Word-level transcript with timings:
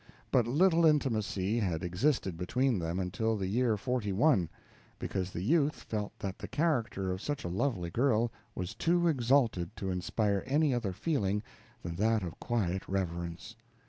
But 0.31 0.47
little 0.47 0.83
intimacy 0.83 1.59
had 1.59 1.83
existed 1.83 2.35
between 2.35 2.79
them 2.79 2.97
until 2.99 3.37
the 3.37 3.45
year 3.45 3.77
forty 3.77 4.11
one 4.11 4.49
because 4.97 5.29
the 5.29 5.43
youth 5.43 5.75
felt 5.83 6.17
that 6.17 6.39
the 6.39 6.47
character 6.47 7.11
of 7.11 7.21
such 7.21 7.43
a 7.43 7.47
lovely 7.49 7.91
girl 7.91 8.31
was 8.55 8.73
too 8.73 9.07
exalted 9.07 9.75
to 9.75 9.91
inspire 9.91 10.43
any 10.47 10.73
other 10.73 10.91
feeling 10.91 11.43
than 11.83 11.97
that 11.97 12.23
of 12.23 12.39
quiet 12.39 12.81
reverence. 12.87 13.55